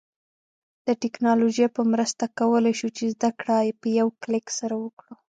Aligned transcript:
د 0.87 0.89
ټیکنالوژی 1.01 1.67
په 1.75 1.81
مرسته 1.91 2.23
کولای 2.39 2.73
شو 2.79 2.89
چې 2.97 3.03
زده 3.13 3.29
کړه 3.39 3.55
په 3.81 3.87
یوه 3.99 4.13
کلیک 4.23 4.47
سره 4.59 4.75
وکړو 4.83 5.15